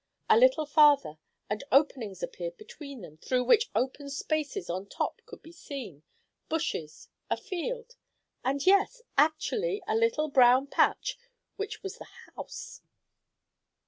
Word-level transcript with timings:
A 0.27 0.35
little 0.35 0.65
farther, 0.65 1.19
and 1.47 1.63
openings 1.71 2.23
appeared 2.23 2.57
between 2.57 3.01
them, 3.01 3.17
through 3.17 3.43
which 3.43 3.69
open 3.75 4.09
spaces 4.09 4.67
on 4.67 4.87
top 4.87 5.21
could 5.27 5.43
be 5.43 5.51
seen, 5.51 6.01
bushes, 6.49 7.07
a 7.29 7.37
field, 7.37 7.95
and 8.43 8.65
yes, 8.65 9.03
actually! 9.15 9.79
a 9.87 9.93
little 9.95 10.27
brown 10.27 10.65
patch, 10.65 11.19
which 11.55 11.83
was 11.83 12.01
a 12.01 12.07
house. 12.33 12.81